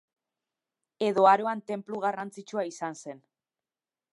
[1.09, 3.21] Edo Aroan tenplu garrantzitsua izan zen.